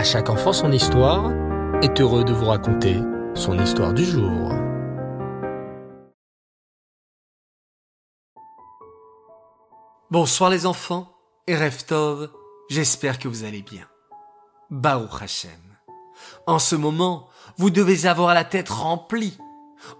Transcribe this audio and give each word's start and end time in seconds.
À 0.00 0.02
chaque 0.02 0.30
enfant 0.30 0.54
son 0.54 0.72
histoire 0.72 1.30
est 1.82 2.00
heureux 2.00 2.24
de 2.24 2.32
vous 2.32 2.46
raconter 2.46 2.96
son 3.34 3.58
histoire 3.58 3.92
du 3.92 4.02
jour. 4.02 4.50
Bonsoir 10.10 10.48
les 10.48 10.64
enfants 10.64 11.14
et 11.46 11.54
Reftov, 11.54 12.30
j'espère 12.70 13.18
que 13.18 13.28
vous 13.28 13.44
allez 13.44 13.60
bien. 13.60 13.86
Baruch 14.70 15.20
Hashem. 15.20 15.50
En 16.46 16.58
ce 16.58 16.76
moment, 16.76 17.28
vous 17.58 17.68
devez 17.68 18.06
avoir 18.06 18.32
la 18.32 18.44
tête 18.44 18.70
remplie 18.70 19.36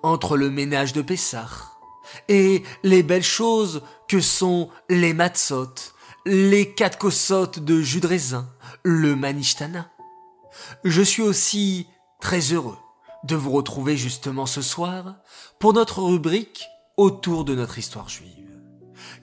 entre 0.03 0.39
le 0.39 0.49
ménage 0.49 0.95
de 0.95 1.03
Pessah 1.03 1.51
et 2.29 2.63
les 2.85 3.03
belles 3.03 3.23
choses 3.23 3.83
que 4.09 4.23
sont 4.23 4.71
les 4.89 5.13
matzot, 5.13 5.75
les 6.27 6.73
quatre 6.75 6.99
kossotes 6.99 7.61
de 7.61 7.81
jus 7.81 8.01
le 8.83 9.17
manishtana. 9.17 9.91
Je 10.85 11.03
suis 11.03 11.23
aussi 11.23 11.87
très 12.21 12.53
heureux 12.53 12.79
de 13.25 13.37
vous 13.37 13.51
retrouver 13.51 13.97
justement 13.97 14.47
ce 14.47 14.63
soir 14.63 15.17
pour 15.59 15.73
notre 15.73 16.03
rubrique 16.03 16.67
autour 16.97 17.45
de 17.45 17.55
notre 17.55 17.79
histoire 17.79 18.09
juive. 18.09 18.59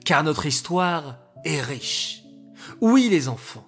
Car 0.04 0.24
notre 0.24 0.46
histoire 0.46 1.18
est 1.44 1.60
riche. 1.60 2.22
Oui 2.80 3.08
les 3.08 3.28
enfants, 3.28 3.66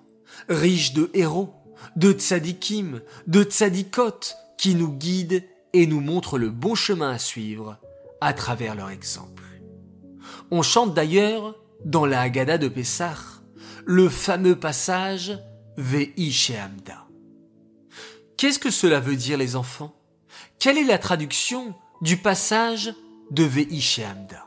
riche 0.48 0.92
de 0.92 1.10
héros, 1.14 1.54
de 1.96 2.12
tzadikim, 2.12 3.00
de 3.26 3.42
tzadikot 3.42 4.20
qui 4.58 4.74
nous 4.74 4.92
guident 4.92 5.44
et 5.72 5.86
nous 5.86 6.00
montrent 6.00 6.38
le 6.38 6.50
bon 6.50 6.74
chemin 6.74 7.10
à 7.10 7.18
suivre 7.18 7.78
à 8.20 8.32
travers 8.32 8.74
leur 8.74 8.90
exemple. 8.90 9.44
On 10.50 10.62
chante 10.62 10.94
d'ailleurs 10.94 11.54
dans 11.84 12.06
la 12.06 12.22
Haggadah 12.22 12.58
de 12.58 12.68
Pessah 12.68 13.16
le 13.86 14.08
fameux 14.08 14.56
passage 14.56 15.38
Ve'i 15.76 16.30
Shehamda. 16.30 17.06
Qu'est-ce 18.36 18.58
que 18.58 18.70
cela 18.70 19.00
veut 19.00 19.16
dire 19.16 19.38
les 19.38 19.56
enfants? 19.56 19.94
Quelle 20.58 20.78
est 20.78 20.84
la 20.84 20.98
traduction 20.98 21.74
du 22.02 22.16
passage 22.16 22.94
de 23.30 23.44
Ve'i 23.44 23.80
Shehamda 23.80 24.46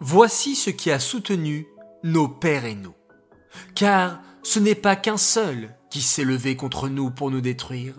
Voici 0.00 0.56
ce 0.56 0.70
qui 0.70 0.90
a 0.90 0.98
soutenu 0.98 1.66
nos 2.02 2.28
pères 2.28 2.64
et 2.64 2.74
nous. 2.74 2.94
Car 3.74 4.20
ce 4.42 4.58
n'est 4.58 4.74
pas 4.74 4.96
qu'un 4.96 5.18
seul 5.18 5.76
qui 5.90 6.00
s'est 6.00 6.24
levé 6.24 6.56
contre 6.56 6.88
nous 6.88 7.10
pour 7.10 7.30
nous 7.30 7.40
détruire, 7.40 7.96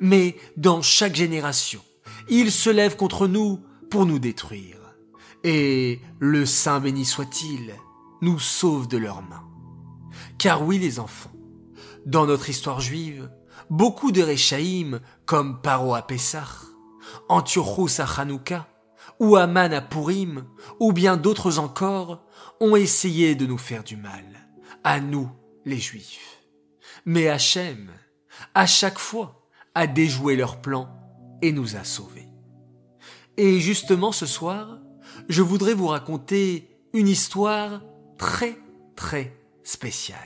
mais 0.00 0.36
dans 0.56 0.82
chaque 0.82 1.14
génération, 1.14 1.82
il 2.28 2.50
se 2.50 2.70
lève 2.70 2.96
contre 2.96 3.28
nous 3.28 3.60
pour 3.90 4.06
nous 4.06 4.18
détruire. 4.18 4.85
Et 5.48 6.00
le 6.18 6.44
Saint 6.44 6.80
béni 6.80 7.04
soit-il, 7.04 7.72
nous 8.20 8.40
sauve 8.40 8.88
de 8.88 8.98
leurs 8.98 9.22
mains. 9.22 9.48
Car 10.38 10.66
oui 10.66 10.76
les 10.76 10.98
enfants, 10.98 11.30
dans 12.04 12.26
notre 12.26 12.50
histoire 12.50 12.80
juive, 12.80 13.30
beaucoup 13.70 14.10
de 14.10 14.22
Réchaïm, 14.22 14.98
comme 15.24 15.62
Paro 15.62 15.94
à 15.94 16.02
Pessah, 16.02 16.48
Antiochus 17.28 18.00
à 18.00 18.20
Hanouka, 18.20 18.66
ou 19.20 19.36
Aman 19.36 19.72
à 19.72 19.80
Purim, 19.80 20.46
ou 20.80 20.92
bien 20.92 21.16
d'autres 21.16 21.60
encore, 21.60 22.24
ont 22.58 22.74
essayé 22.74 23.36
de 23.36 23.46
nous 23.46 23.56
faire 23.56 23.84
du 23.84 23.96
mal, 23.96 24.24
à 24.82 24.98
nous, 24.98 25.30
les 25.64 25.78
Juifs. 25.78 26.42
Mais 27.04 27.28
Hachem, 27.28 27.92
à 28.52 28.66
chaque 28.66 28.98
fois, 28.98 29.48
a 29.76 29.86
déjoué 29.86 30.34
leur 30.34 30.60
plan 30.60 30.88
et 31.40 31.52
nous 31.52 31.76
a 31.76 31.84
sauvés. 31.84 32.26
Et 33.36 33.60
justement 33.60 34.10
ce 34.10 34.26
soir, 34.26 34.80
je 35.28 35.42
voudrais 35.42 35.74
vous 35.74 35.88
raconter 35.88 36.68
une 36.92 37.08
histoire 37.08 37.82
très 38.18 38.58
très 38.94 39.36
spéciale. 39.64 40.18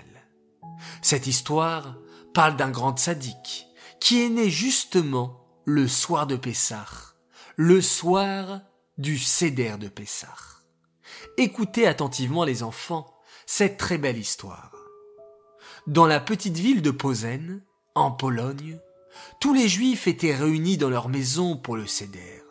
Cette 1.03 1.27
histoire 1.27 1.97
parle 2.35 2.57
d'un 2.57 2.71
grand 2.71 2.99
sadique 2.99 3.67
qui 4.01 4.23
est 4.23 4.29
né 4.29 4.49
justement 4.51 5.47
le 5.65 5.89
soir 5.89 6.27
de 6.27 6.37
Pessah, 6.37 6.87
le 7.57 7.81
soir 7.81 8.61
du 8.99 9.19
Seder 9.19 9.77
de 9.79 9.89
Pessah. 9.89 10.37
Écoutez 11.37 11.87
attentivement 11.87 12.45
les 12.45 12.63
enfants 12.63 13.15
cette 13.47 13.79
très 13.79 13.99
belle 13.99 14.19
histoire. 14.19 14.73
Dans 15.87 16.07
la 16.07 16.21
petite 16.21 16.57
ville 16.57 16.83
de 16.83 16.91
Posen, 16.91 17.63
en 17.95 18.11
Pologne, 18.13 18.79
tous 19.41 19.53
les 19.55 19.69
juifs 19.69 20.07
étaient 20.07 20.35
réunis 20.35 20.77
dans 20.77 20.91
leur 20.91 21.09
maison 21.09 21.57
pour 21.57 21.77
le 21.77 21.87
Seder. 21.87 22.43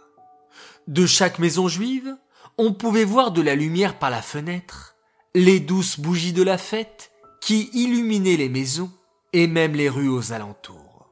De 0.87 1.05
chaque 1.05 1.39
maison 1.39 1.67
juive, 1.67 2.17
on 2.59 2.73
pouvait 2.73 3.05
voir 3.05 3.31
de 3.31 3.41
la 3.41 3.55
lumière 3.55 3.97
par 3.97 4.09
la 4.09 4.21
fenêtre, 4.21 4.97
les 5.33 5.61
douces 5.61 5.97
bougies 5.97 6.33
de 6.33 6.43
la 6.43 6.57
fête 6.57 7.09
qui 7.39 7.69
illuminaient 7.71 8.35
les 8.35 8.49
maisons 8.49 8.91
et 9.31 9.47
même 9.47 9.75
les 9.75 9.87
rues 9.87 10.09
aux 10.09 10.33
alentours. 10.33 11.07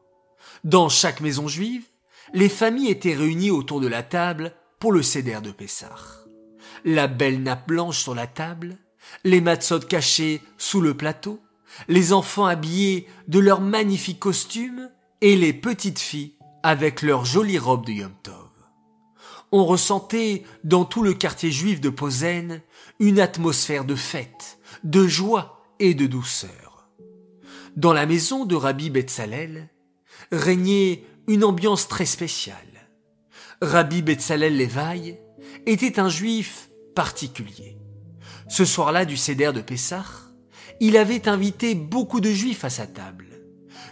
Dans 0.66 0.90
chaque 0.90 1.22
maison 1.22 1.48
juive, 1.48 1.86
les 2.34 2.50
familles 2.50 2.90
étaient 2.90 3.16
réunies 3.16 3.50
autour 3.50 3.80
de 3.80 3.88
la 3.88 4.04
table 4.04 4.52
pour 4.78 4.92
le 4.92 5.02
céder 5.02 5.40
de 5.42 5.52
Pessah. 5.52 5.96
La 6.84 7.08
belle 7.08 7.42
nappe 7.42 7.70
blanche 7.70 8.00
sur 8.00 8.14
la 8.14 8.28
table, 8.28 8.78
les 9.24 9.40
matzot 9.40 9.80
cachés 9.80 10.42
sous 10.58 10.82
le 10.82 10.98
plateau, 10.98 11.40
les 11.88 12.12
enfants 12.12 12.46
habillés 12.46 13.08
de 13.30 13.40
leurs 13.40 13.62
magnifiques 13.62 14.20
costumes 14.20 14.92
et 15.22 15.38
les 15.38 15.54
petites 15.54 16.00
filles 16.00 16.34
avec 16.62 17.02
leurs 17.02 17.24
jolies 17.24 17.58
robes 17.58 17.86
de 17.86 17.94
Yom 17.94 18.14
Tov. 18.22 18.47
On 19.52 19.66
ressentait 19.66 20.44
dans 20.64 20.84
tout 20.84 21.04
le 21.04 21.14
quartier 21.14 21.52
juif 21.52 21.80
de 21.80 21.90
Posen 21.90 22.62
une 23.00 23.20
atmosphère 23.20 23.86
de 23.86 23.96
fête, 23.96 24.60
de 24.84 25.08
joie 25.08 25.64
et 25.80 25.94
de 25.94 26.06
douceur. 26.06 26.90
Dans 27.78 27.94
la 27.94 28.06
maison 28.06 28.46
de 28.46 28.56
Rabbi 28.56 28.90
Betzalel 28.90 29.70
régnait 30.32 31.04
une 31.28 31.44
ambiance 31.44 31.88
très 31.88 32.06
spéciale. 32.06 32.58
Rabbi 33.62 34.02
Betzalel 34.02 34.58
Levaï 34.58 35.18
était 35.66 36.00
un 36.00 36.10
juif 36.10 36.70
particulier. 36.94 37.78
Ce 38.50 38.66
soir-là 38.66 39.06
du 39.06 39.16
Seder 39.16 39.52
de 39.54 39.62
Pessah, 39.62 40.06
il 40.80 40.98
avait 40.98 41.30
invité 41.30 41.74
beaucoup 41.74 42.20
de 42.20 42.32
juifs 42.32 42.66
à 42.66 42.70
sa 42.70 42.86
table. 42.86 43.28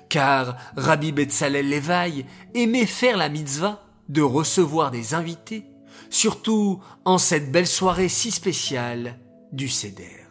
Car 0.09 0.57
Rabbi 0.75 1.11
Betzalel 1.11 1.69
Levaï 1.69 2.25
aimait 2.53 2.85
faire 2.85 3.17
la 3.17 3.29
mitzvah 3.29 3.84
de 4.09 4.21
recevoir 4.21 4.91
des 4.91 5.13
invités, 5.13 5.65
surtout 6.09 6.81
en 7.05 7.17
cette 7.17 7.51
belle 7.51 7.67
soirée 7.67 8.09
si 8.09 8.31
spéciale 8.31 9.19
du 9.51 9.69
Seder. 9.69 10.25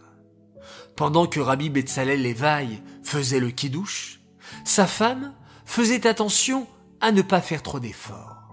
Pendant 0.97 1.27
que 1.27 1.41
Rabbi 1.41 1.71
Betzalel 1.71 2.23
Levaï 2.23 2.83
faisait 3.03 3.41
le 3.41 3.51
kidouche, 3.51 4.21
sa 4.65 4.87
femme 4.87 5.35
faisait 5.65 6.07
attention 6.07 6.67
à 7.01 7.11
ne 7.11 7.23
pas 7.23 7.41
faire 7.41 7.63
trop 7.63 7.81
d'efforts. 7.81 8.49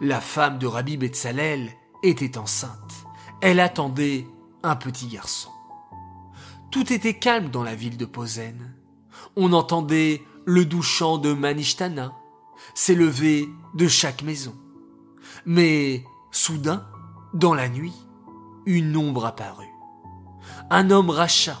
La 0.00 0.20
femme 0.20 0.58
de 0.58 0.66
Rabbi 0.66 0.96
Betzalel 0.96 1.70
était 2.02 2.38
enceinte. 2.38 3.06
Elle 3.40 3.60
attendait 3.60 4.26
un 4.62 4.76
petit 4.76 5.08
garçon. 5.08 5.50
Tout 6.70 6.92
était 6.92 7.18
calme 7.18 7.50
dans 7.50 7.62
la 7.62 7.74
ville 7.74 7.96
de 7.96 8.04
Posen. 8.04 8.74
On 9.36 9.52
entendait 9.52 10.22
le 10.44 10.64
doux 10.64 10.82
chant 10.82 11.18
de 11.18 11.32
Manishtana 11.32 12.12
s'élever 12.74 13.48
de 13.74 13.88
chaque 13.88 14.22
maison. 14.22 14.54
Mais 15.46 16.04
soudain, 16.30 16.86
dans 17.32 17.54
la 17.54 17.68
nuit, 17.68 17.94
une 18.66 18.96
ombre 18.96 19.26
apparut. 19.26 19.72
Un 20.70 20.90
homme 20.90 21.10
rachat, 21.10 21.60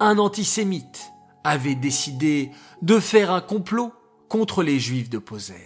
un 0.00 0.18
antisémite, 0.18 1.12
avait 1.44 1.74
décidé 1.74 2.50
de 2.82 3.00
faire 3.00 3.30
un 3.30 3.40
complot 3.40 3.92
contre 4.28 4.62
les 4.62 4.78
juifs 4.78 5.10
de 5.10 5.18
Posen. 5.18 5.56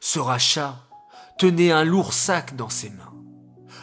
Ce 0.00 0.18
rachat 0.18 0.88
tenait 1.38 1.72
un 1.72 1.84
lourd 1.84 2.12
sac 2.12 2.56
dans 2.56 2.68
ses 2.68 2.90
mains. 2.90 3.14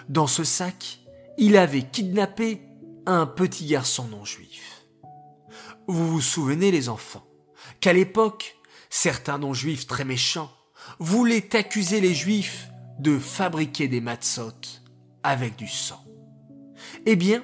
Dans 0.08 0.28
ce 0.28 0.44
sac, 0.44 1.00
il 1.38 1.58
avait 1.58 1.84
kidnappé 1.84 2.62
un 3.06 3.26
petit 3.26 3.66
garçon 3.66 4.08
non 4.08 4.26
juif. 4.26 4.86
Vous 5.88 6.08
vous 6.08 6.22
souvenez 6.22 6.72
les 6.72 6.90
enfants 6.90 7.26
qu'à 7.80 7.94
l'époque, 7.94 8.59
certains 8.90 9.38
non-juifs 9.38 9.88
très 9.88 10.06
méchants 10.06 10.52
voulaient 11.00 11.56
accuser 11.56 12.02
les 12.02 12.14
juifs 12.14 12.70
de 13.00 13.18
fabriquer 13.18 13.88
des 13.88 14.02
matzot 14.02 14.54
avec 15.24 15.56
du 15.56 15.68
sang. 15.68 16.04
Eh 17.06 17.16
bien, 17.16 17.44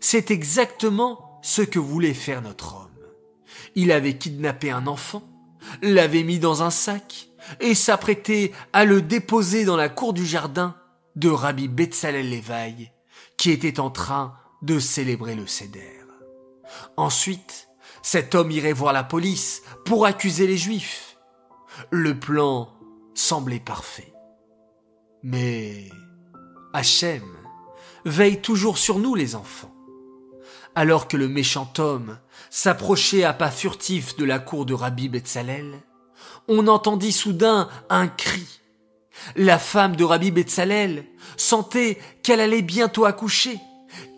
c'est 0.00 0.30
exactement 0.30 1.40
ce 1.42 1.62
que 1.62 1.78
voulait 1.78 2.14
faire 2.14 2.42
notre 2.42 2.76
homme. 2.76 2.90
Il 3.74 3.92
avait 3.92 4.16
kidnappé 4.16 4.70
un 4.70 4.86
enfant, 4.86 5.22
l'avait 5.82 6.22
mis 6.22 6.38
dans 6.38 6.62
un 6.62 6.70
sac 6.70 7.28
et 7.60 7.74
s'apprêtait 7.74 8.52
à 8.72 8.84
le 8.84 9.02
déposer 9.02 9.64
dans 9.64 9.76
la 9.76 9.88
cour 9.88 10.12
du 10.12 10.24
jardin 10.24 10.76
de 11.16 11.28
Rabbi 11.28 11.68
Betzalel 11.68 12.30
Levaï, 12.30 12.92
qui 13.36 13.50
était 13.50 13.80
en 13.80 13.90
train 13.90 14.34
de 14.62 14.78
célébrer 14.78 15.34
le 15.34 15.46
Seder. 15.46 16.00
Ensuite, 16.96 17.68
cet 18.04 18.34
homme 18.34 18.50
irait 18.50 18.74
voir 18.74 18.92
la 18.92 19.02
police 19.02 19.62
pour 19.86 20.04
accuser 20.04 20.46
les 20.46 20.58
Juifs. 20.58 21.16
Le 21.90 22.20
plan 22.20 22.68
semblait 23.14 23.58
parfait. 23.58 24.12
Mais 25.22 25.88
Hachem 26.74 27.24
veille 28.04 28.42
toujours 28.42 28.76
sur 28.76 28.98
nous 28.98 29.14
les 29.14 29.34
enfants. 29.34 29.74
Alors 30.74 31.08
que 31.08 31.16
le 31.16 31.28
méchant 31.28 31.72
homme 31.78 32.18
s'approchait 32.50 33.24
à 33.24 33.32
pas 33.32 33.50
furtifs 33.50 34.16
de 34.16 34.26
la 34.26 34.38
cour 34.38 34.66
de 34.66 34.74
Rabbi 34.74 35.08
Betzalel, 35.08 35.80
on 36.46 36.66
entendit 36.68 37.10
soudain 37.10 37.70
un 37.88 38.06
cri. 38.06 38.60
La 39.34 39.58
femme 39.58 39.96
de 39.96 40.04
Rabbi 40.04 40.30
Betzalel 40.30 41.06
sentait 41.38 41.98
qu'elle 42.22 42.42
allait 42.42 42.60
bientôt 42.60 43.06
accoucher, 43.06 43.58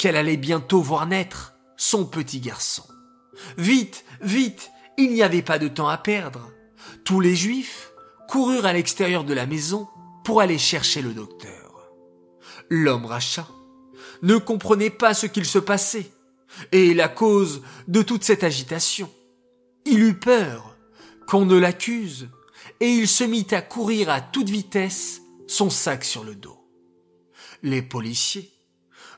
qu'elle 0.00 0.16
allait 0.16 0.36
bientôt 0.36 0.82
voir 0.82 1.06
naître 1.06 1.54
son 1.76 2.04
petit 2.04 2.40
garçon. 2.40 2.82
Vite, 3.58 4.04
vite, 4.20 4.70
il 4.96 5.12
n'y 5.12 5.22
avait 5.22 5.42
pas 5.42 5.58
de 5.58 5.68
temps 5.68 5.88
à 5.88 5.98
perdre. 5.98 6.52
Tous 7.04 7.20
les 7.20 7.36
juifs 7.36 7.92
coururent 8.28 8.66
à 8.66 8.72
l'extérieur 8.72 9.24
de 9.24 9.34
la 9.34 9.46
maison 9.46 9.88
pour 10.24 10.40
aller 10.40 10.58
chercher 10.58 11.02
le 11.02 11.12
docteur. 11.12 11.90
L'homme 12.68 13.06
rachat 13.06 13.48
ne 14.22 14.36
comprenait 14.36 14.90
pas 14.90 15.14
ce 15.14 15.26
qu'il 15.26 15.44
se 15.44 15.58
passait 15.58 16.10
et 16.72 16.94
la 16.94 17.08
cause 17.08 17.62
de 17.86 18.02
toute 18.02 18.24
cette 18.24 18.44
agitation. 18.44 19.10
Il 19.84 20.02
eut 20.02 20.18
peur 20.18 20.76
qu'on 21.28 21.44
ne 21.44 21.56
l'accuse 21.56 22.28
et 22.80 22.88
il 22.88 23.08
se 23.08 23.24
mit 23.24 23.46
à 23.52 23.62
courir 23.62 24.10
à 24.10 24.20
toute 24.20 24.48
vitesse, 24.48 25.22
son 25.46 25.70
sac 25.70 26.04
sur 26.04 26.24
le 26.24 26.34
dos. 26.34 26.58
Les 27.62 27.82
policiers, 27.82 28.50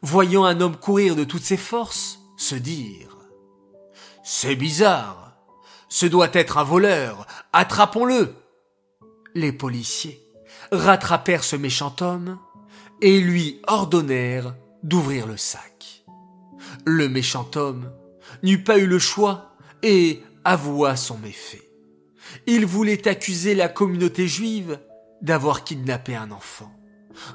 voyant 0.03 0.45
un 0.45 0.61
homme 0.61 0.77
courir 0.77 1.17
de 1.17 1.25
toutes 1.25 1.43
ses 1.43 1.57
forces, 1.57 2.21
se 2.37 2.55
dirent 2.55 3.18
C'est 4.31 4.57
bizarre. 4.57 5.33
Ce 5.89 6.05
doit 6.05 6.29
être 6.35 6.59
un 6.59 6.63
voleur. 6.63 7.27
Attrapons-le. 7.55 8.35
Les 9.35 9.53
policiers 9.53 10.23
rattrapèrent 10.71 11.45
ce 11.45 11.57
méchant 11.57 11.97
homme 12.03 12.39
et 13.01 13.23
lui 13.23 13.63
ordonnèrent 13.67 14.55
d'ouvrir 14.83 15.27
le 15.27 15.39
sac. 15.39 16.05
Le 16.85 17.09
méchant 17.09 17.51
homme 17.55 17.91
n'eut 18.43 18.63
pas 18.63 18.77
eu 18.77 18.87
le 18.87 18.99
choix 18.99 19.57
et 19.83 20.23
avoua 20.45 20.97
son 20.97 21.17
méfait. 21.17 21.71
Il 22.47 22.67
voulait 22.67 23.09
accuser 23.09 23.55
la 23.55 23.71
communauté 23.71 24.29
juive 24.29 24.79
d'avoir 25.23 25.65
kidnappé 25.65 26.15
un 26.15 26.33
enfant, 26.33 26.71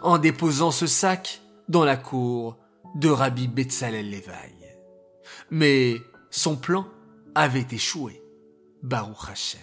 en 0.03 0.19
déposant 0.19 0.69
ce 0.69 0.85
sac 0.85 1.41
dans 1.67 1.85
la 1.85 1.97
cour 1.97 2.59
de 2.93 3.09
Rabbi 3.09 3.47
Betzalel 3.47 4.11
Levaï. 4.11 4.53
Mais 5.49 5.99
son 6.33 6.55
plan 6.55 6.87
avait 7.35 7.67
échoué, 7.71 8.23
Baruch 8.81 9.29
Hashem. 9.29 9.61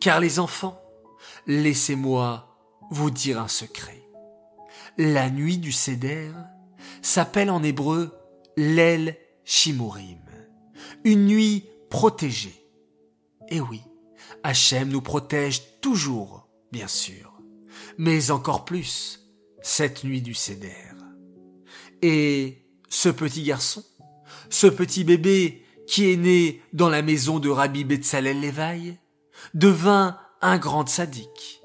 Car 0.00 0.20
les 0.20 0.38
enfants, 0.38 0.78
laissez-moi 1.46 2.58
vous 2.90 3.10
dire 3.10 3.40
un 3.40 3.48
secret. 3.48 4.06
La 4.98 5.30
nuit 5.30 5.56
du 5.56 5.72
Seder 5.72 6.30
s'appelle 7.00 7.50
en 7.50 7.62
hébreu 7.62 8.12
l'El 8.58 9.16
Shimurim, 9.44 10.20
une 11.04 11.24
nuit 11.24 11.64
protégée. 11.88 12.68
Et 13.48 13.60
oui, 13.62 13.80
Hachem 14.42 14.90
nous 14.90 15.00
protège 15.00 15.80
toujours, 15.80 16.48
bien 16.70 16.86
sûr, 16.88 17.40
mais 17.96 18.30
encore 18.30 18.66
plus 18.66 19.26
cette 19.62 20.04
nuit 20.04 20.20
du 20.20 20.34
Seder. 20.34 20.92
Et 22.02 22.66
ce 22.90 23.08
petit 23.08 23.42
garçon, 23.42 23.82
ce 24.52 24.66
petit 24.66 25.02
bébé 25.02 25.64
qui 25.86 26.12
est 26.12 26.16
né 26.16 26.62
dans 26.74 26.90
la 26.90 27.02
maison 27.02 27.38
de 27.38 27.48
Rabbi 27.48 27.84
Betzalel 27.84 28.40
Levaï, 28.40 28.98
devint 29.54 30.18
un 30.42 30.58
grand 30.58 30.86
sadique. 30.86 31.62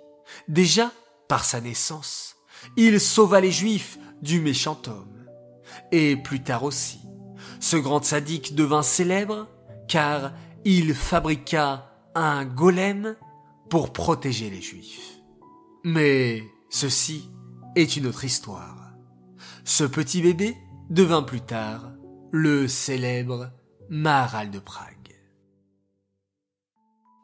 Déjà, 0.47 0.91
par 1.27 1.43
sa 1.43 1.59
naissance, 1.59 2.37
il 2.77 2.99
sauva 2.99 3.41
les 3.41 3.51
Juifs 3.51 3.99
du 4.21 4.39
méchant 4.39 4.81
homme. 4.87 5.27
Et 5.91 6.15
plus 6.15 6.41
tard 6.41 6.63
aussi, 6.63 6.99
ce 7.59 7.75
grand 7.75 8.03
sadique 8.03 8.55
devint 8.55 8.83
célèbre 8.83 9.47
car 9.89 10.31
il 10.63 10.95
fabriqua 10.95 11.91
un 12.15 12.45
golem 12.45 13.17
pour 13.69 13.91
protéger 13.91 14.49
les 14.49 14.61
Juifs. 14.61 15.19
Mais 15.83 16.41
ceci 16.69 17.29
est 17.75 17.97
une 17.97 18.07
autre 18.07 18.23
histoire. 18.23 18.93
Ce 19.65 19.83
petit 19.83 20.21
bébé 20.21 20.55
devint 20.89 21.21
plus 21.21 21.41
tard 21.41 21.91
le 22.31 22.67
célèbre 22.67 23.51
Maharal 23.89 24.51
de 24.51 24.59
Prague. 24.59 25.15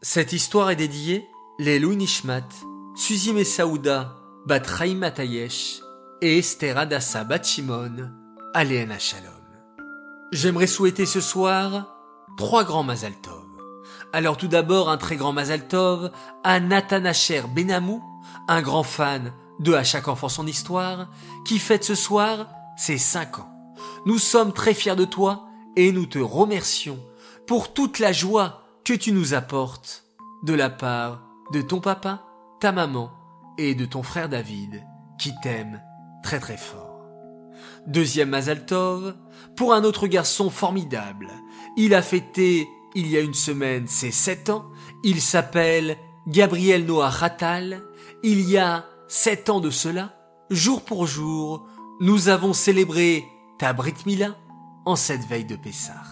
Cette 0.02 0.34
histoire 0.34 0.70
est 0.70 0.76
dédiée 0.76 1.28
les 1.60 1.80
Nishmat, 1.80 2.48
Suzy 2.96 3.46
Saouda, 3.46 4.16
Bat 4.48 4.62
Matayesh 4.96 5.82
et 6.22 6.40
Esther 6.40 6.78
Adassa 6.78 7.24
Bat 7.24 7.44
Shimon, 7.44 8.12
Shalom. 9.00 9.32
J'aimerais 10.32 10.68
souhaiter 10.68 11.06
ce 11.06 11.22
soir 11.22 11.96
trois 12.38 12.64
grands 12.64 12.84
Mazal 12.84 13.14
Tov. 13.22 13.44
Alors 14.14 14.38
tout 14.38 14.48
d'abord 14.48 14.90
un 14.90 14.98
très 14.98 15.16
grand 15.16 15.34
Mazal 15.34 15.68
Tov 15.68 16.12
à 16.44 16.60
Nathan 16.60 17.06
Asher 17.06 17.44
Benamou, 17.54 18.04
un 18.48 18.62
grand 18.62 18.84
fan 18.84 19.34
de 19.60 19.74
À 19.74 19.84
chaque 19.84 20.08
enfant 20.08 20.30
son 20.30 20.48
histoire, 20.48 21.10
qui 21.46 21.60
fête 21.60 21.84
ce 21.84 21.96
soir 21.96 22.48
ses 22.78 22.98
cinq 22.98 23.40
ans. 23.40 23.53
Nous 24.06 24.18
sommes 24.18 24.52
très 24.52 24.74
fiers 24.74 24.96
de 24.96 25.06
toi 25.06 25.48
et 25.76 25.92
nous 25.92 26.06
te 26.06 26.20
remercions 26.20 27.00
pour 27.48 27.74
toute 27.74 28.00
la 28.00 28.12
joie 28.12 28.64
que 28.84 28.94
tu 28.94 29.14
nous 29.14 29.34
apportes 29.34 30.04
de 30.44 30.54
la 30.54 30.70
part 30.70 31.22
de 31.54 31.62
ton 31.62 31.80
papa, 31.80 32.26
ta 32.60 32.74
maman 32.74 33.12
et 33.58 33.76
de 33.76 33.86
ton 33.86 34.04
frère 34.04 34.28
David 34.28 34.84
qui 35.18 35.32
t'aiment 35.42 35.82
très 36.22 36.40
très 36.40 36.58
fort. 36.58 37.00
Deuxième 37.88 38.30
Mazaltov, 38.30 39.16
pour 39.56 39.74
un 39.74 39.84
autre 39.84 40.08
garçon 40.08 40.50
formidable. 40.50 41.30
Il 41.78 41.94
a 41.94 42.02
fêté 42.02 42.68
il 42.96 43.08
y 43.08 43.18
a 43.18 43.22
une 43.22 43.34
semaine 43.34 43.88
ses 43.88 44.12
sept 44.12 44.50
ans. 44.50 44.66
Il 45.04 45.22
s'appelle 45.22 45.98
Gabriel 46.28 46.86
Noah 46.86 47.10
Ratal. 47.10 47.82
Il 48.22 48.42
y 48.50 48.58
a 48.58 48.86
sept 49.08 49.50
ans 49.50 49.60
de 49.60 49.70
cela, 49.70 50.14
jour 50.50 50.82
pour 50.82 51.08
jour, 51.08 51.68
nous 52.00 52.28
avons 52.28 52.54
célébré 52.54 53.26
ta 53.58 53.74
Brit 53.74 53.96
Mila 54.06 54.36
en 54.86 54.96
cette 54.96 55.26
veille 55.28 55.46
de 55.46 55.56
Pessah. 55.56 56.04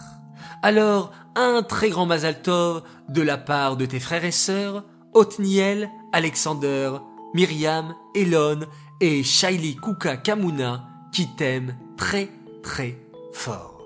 Alors, 0.64 1.12
un 1.36 1.64
très 1.64 1.90
grand 1.90 2.06
Mazal 2.06 2.42
Tov 2.42 2.84
de 3.10 3.22
la 3.22 3.38
part 3.38 3.78
de 3.78 3.86
tes 3.86 4.00
frères 4.00 4.26
et 4.26 4.32
sœurs, 4.32 4.84
Othniel, 5.14 5.90
Alexander, 6.14 6.98
Myriam, 7.34 7.96
Elon 8.16 8.62
et 9.00 9.24
Shaili 9.24 9.76
Kuka 9.76 10.18
Kamuna 10.18 10.86
qui 11.12 11.28
t'aiment 11.36 11.76
très 11.98 12.30
très 12.64 12.98
fort. 13.34 13.82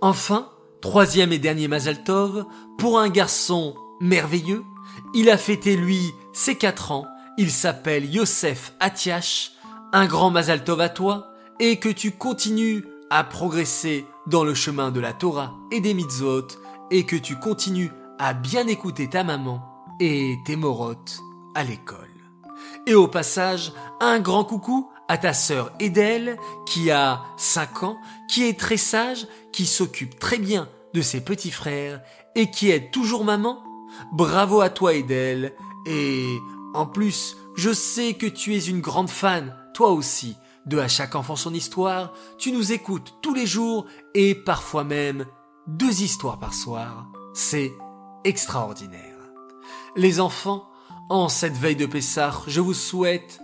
Enfin, 0.00 0.48
troisième 0.80 1.32
et 1.32 1.38
dernier 1.38 1.68
Mazal 1.68 2.02
Tov 2.02 2.46
pour 2.78 2.98
un 2.98 3.08
garçon 3.08 3.74
merveilleux. 4.00 4.64
Il 5.14 5.28
a 5.30 5.36
fêté 5.36 5.76
lui 5.76 6.12
ses 6.32 6.56
quatre 6.56 6.92
ans. 6.92 7.06
Il 7.36 7.50
s'appelle 7.50 8.12
Yosef 8.12 8.72
Atiash. 8.80 9.52
Un 9.92 10.06
grand 10.06 10.30
Mazal 10.30 10.64
Tov 10.64 10.80
à 10.80 10.88
toi 10.88 11.29
et 11.60 11.76
que 11.76 11.90
tu 11.90 12.10
continues 12.10 12.84
à 13.10 13.22
progresser 13.22 14.06
dans 14.26 14.44
le 14.44 14.54
chemin 14.54 14.90
de 14.90 14.98
la 14.98 15.12
Torah 15.12 15.54
et 15.70 15.80
des 15.80 15.92
mitzvot 15.92 16.48
et 16.90 17.04
que 17.04 17.16
tu 17.16 17.36
continues 17.36 17.92
à 18.18 18.32
bien 18.32 18.66
écouter 18.66 19.08
ta 19.10 19.24
maman 19.24 19.62
et 20.00 20.38
tes 20.46 20.56
morottes 20.56 21.20
à 21.54 21.62
l'école. 21.62 22.08
Et 22.86 22.94
au 22.94 23.08
passage, 23.08 23.72
un 24.00 24.20
grand 24.20 24.44
coucou 24.44 24.90
à 25.06 25.18
ta 25.18 25.34
sœur 25.34 25.70
Edel 25.80 26.38
qui 26.66 26.90
a 26.90 27.22
5 27.36 27.82
ans, 27.82 27.98
qui 28.28 28.44
est 28.44 28.58
très 28.58 28.78
sage, 28.78 29.26
qui 29.52 29.66
s'occupe 29.66 30.18
très 30.18 30.38
bien 30.38 30.66
de 30.94 31.02
ses 31.02 31.20
petits 31.20 31.50
frères 31.50 32.00
et 32.36 32.50
qui 32.50 32.70
aide 32.70 32.90
toujours 32.90 33.24
maman. 33.24 33.62
Bravo 34.12 34.62
à 34.62 34.70
toi 34.70 34.94
Edel 34.94 35.52
et 35.86 36.38
en 36.72 36.86
plus, 36.86 37.36
je 37.54 37.72
sais 37.72 38.14
que 38.14 38.26
tu 38.26 38.54
es 38.54 38.60
une 38.60 38.80
grande 38.80 39.10
fan, 39.10 39.54
toi 39.74 39.90
aussi, 39.90 40.36
de 40.66 40.78
À 40.78 40.88
chaque 40.88 41.14
enfant 41.14 41.36
son 41.36 41.54
histoire, 41.54 42.12
tu 42.38 42.52
nous 42.52 42.72
écoutes 42.72 43.14
tous 43.22 43.34
les 43.34 43.46
jours 43.46 43.86
et 44.14 44.34
parfois 44.34 44.84
même 44.84 45.26
deux 45.66 46.02
histoires 46.02 46.38
par 46.38 46.54
soir. 46.54 47.06
C'est 47.34 47.72
extraordinaire. 48.24 49.16
Les 49.96 50.20
enfants, 50.20 50.68
en 51.08 51.28
cette 51.28 51.56
veille 51.56 51.76
de 51.76 51.86
Pessah, 51.86 52.42
je 52.46 52.60
vous 52.60 52.74
souhaite 52.74 53.40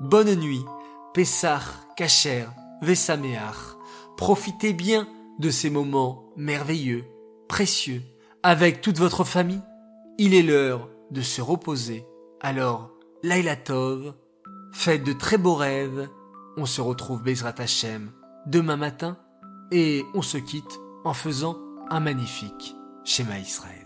bonne 0.00 0.34
nuit, 0.34 0.64
Pessah, 1.14 1.60
Kacher, 1.96 2.46
Vesameach. 2.80 3.76
Profitez 4.16 4.72
bien 4.72 5.08
de 5.38 5.50
ces 5.50 5.70
moments 5.70 6.24
merveilleux, 6.36 7.04
précieux, 7.48 8.02
avec 8.42 8.80
toute 8.80 8.98
votre 8.98 9.24
famille. 9.24 9.62
Il 10.18 10.34
est 10.34 10.42
l'heure 10.42 10.88
de 11.10 11.22
se 11.22 11.42
reposer. 11.42 12.06
Alors, 12.40 12.90
Laila 13.22 13.56
Tov, 13.56 14.14
faites 14.72 15.04
de 15.04 15.12
très 15.12 15.38
beaux 15.38 15.54
rêves 15.54 16.08
on 16.56 16.66
se 16.66 16.80
retrouve 16.80 17.22
Bezrat 17.22 17.58
Hashem 17.58 18.10
demain 18.46 18.76
matin 18.76 19.16
et 19.70 20.04
on 20.14 20.22
se 20.22 20.38
quitte 20.38 20.78
en 21.04 21.14
faisant 21.14 21.58
un 21.90 22.00
magnifique 22.00 22.76
schéma 23.04 23.38
Israël. 23.38 23.81